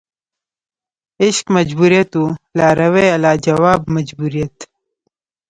عشق 1.23 1.45
مجبوریت 1.57 2.11
وه 2.21 2.29
لارویه 2.57 3.15
لا 3.23 3.33
جواب 3.45 3.81
مجبوریت 3.95 4.57